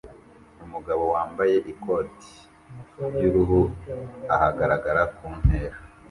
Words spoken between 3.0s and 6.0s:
ry'uruhu ahagarara ku ntera